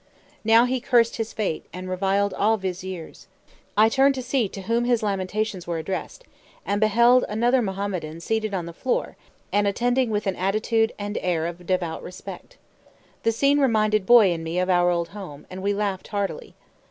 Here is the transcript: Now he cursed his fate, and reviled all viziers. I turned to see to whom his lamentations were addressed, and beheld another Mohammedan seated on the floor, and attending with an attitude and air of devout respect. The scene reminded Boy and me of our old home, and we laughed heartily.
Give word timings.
Now 0.43 0.65
he 0.65 0.79
cursed 0.79 1.17
his 1.17 1.31
fate, 1.31 1.67
and 1.71 1.87
reviled 1.87 2.33
all 2.33 2.57
viziers. 2.57 3.27
I 3.77 3.87
turned 3.87 4.15
to 4.15 4.23
see 4.23 4.49
to 4.49 4.63
whom 4.63 4.85
his 4.85 5.03
lamentations 5.03 5.67
were 5.67 5.77
addressed, 5.77 6.23
and 6.65 6.81
beheld 6.81 7.23
another 7.29 7.61
Mohammedan 7.61 8.19
seated 8.19 8.51
on 8.51 8.65
the 8.65 8.73
floor, 8.73 9.15
and 9.53 9.67
attending 9.67 10.09
with 10.09 10.25
an 10.25 10.35
attitude 10.37 10.91
and 10.97 11.19
air 11.21 11.45
of 11.45 11.67
devout 11.67 12.01
respect. 12.01 12.57
The 13.21 13.31
scene 13.31 13.59
reminded 13.59 14.07
Boy 14.07 14.31
and 14.33 14.43
me 14.43 14.57
of 14.57 14.71
our 14.71 14.89
old 14.89 15.09
home, 15.09 15.45
and 15.51 15.61
we 15.61 15.71
laughed 15.71 16.07
heartily. 16.07 16.55